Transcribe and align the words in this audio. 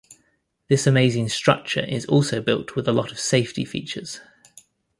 This 0.67 0.87
amazing 0.87 1.29
structure 1.29 1.81
is 1.81 2.07
also 2.07 2.41
built 2.41 2.75
with 2.75 2.87
a 2.87 2.91
lot 2.91 3.11
of 3.11 3.19
safety 3.19 3.63
features. 3.63 4.19